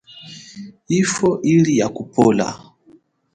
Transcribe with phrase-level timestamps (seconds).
[0.89, 2.47] Yifwo ili ya kupola.